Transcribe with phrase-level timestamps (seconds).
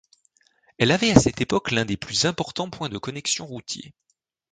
[0.79, 3.93] Elle avait à cette époque l'un des plus importants points de connexion routiers.